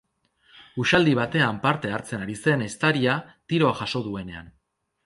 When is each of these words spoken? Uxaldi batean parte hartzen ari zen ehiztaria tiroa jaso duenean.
Uxaldi 0.83 1.13
batean 1.19 1.61
parte 1.67 1.93
hartzen 1.99 2.27
ari 2.27 2.39
zen 2.45 2.65
ehiztaria 2.69 3.21
tiroa 3.53 3.79
jaso 3.85 4.05
duenean. 4.09 4.53